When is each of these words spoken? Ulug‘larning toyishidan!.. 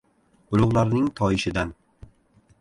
Ulug‘larning 0.55 1.03
toyishidan!.. 1.19 1.75